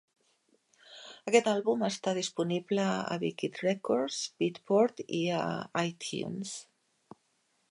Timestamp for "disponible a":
2.19-3.19